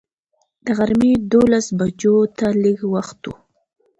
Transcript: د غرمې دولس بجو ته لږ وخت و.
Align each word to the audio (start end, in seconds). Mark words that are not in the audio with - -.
د 0.65 0.67
غرمې 0.77 1.11
دولس 1.31 1.65
بجو 1.77 2.15
ته 2.37 2.47
لږ 2.63 2.79
وخت 2.93 3.21
و. 3.27 3.33